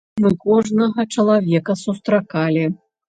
Мы 0.21 0.29
кожнага 0.45 1.05
чалавека 1.17 1.77
сустракалі. 1.85 2.65